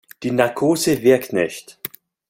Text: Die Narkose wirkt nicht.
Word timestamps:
Die 0.23 0.31
Narkose 0.31 1.03
wirkt 1.03 1.31
nicht. 1.31 1.77